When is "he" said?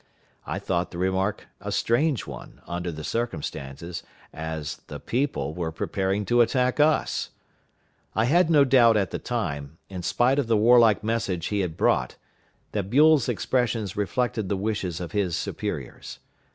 11.49-11.59